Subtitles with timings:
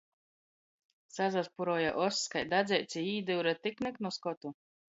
[1.17, 4.57] Sasaspuruoja oss kai dadzeits i īdyure tik noknu skotu.